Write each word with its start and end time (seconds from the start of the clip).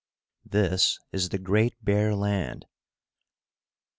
This 0.43 0.97
is 1.11 1.29
the 1.29 1.37
great 1.37 1.75
bear 1.85 2.15
land. 2.15 2.65